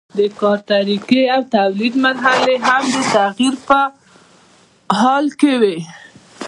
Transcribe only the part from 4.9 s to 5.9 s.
حال کې وي.